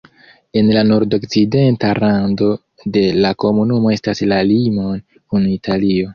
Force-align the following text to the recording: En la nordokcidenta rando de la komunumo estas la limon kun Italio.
En 0.61 0.69
la 0.77 0.81
nordokcidenta 0.91 1.91
rando 1.99 2.47
de 2.97 3.05
la 3.27 3.35
komunumo 3.45 3.93
estas 3.99 4.25
la 4.33 4.43
limon 4.55 5.01
kun 5.15 5.49
Italio. 5.55 6.09